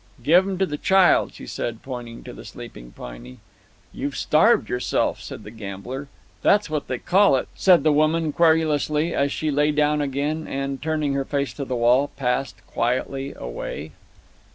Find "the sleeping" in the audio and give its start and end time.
2.33-2.91